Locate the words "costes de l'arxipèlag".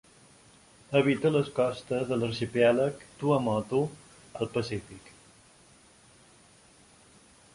1.57-3.03